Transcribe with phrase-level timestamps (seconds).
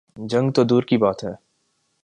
[0.17, 1.33] جنگ تو دور کی بات ہے۔